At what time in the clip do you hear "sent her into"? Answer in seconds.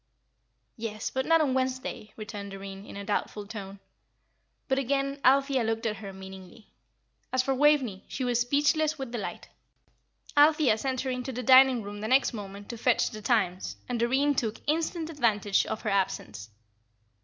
10.79-11.31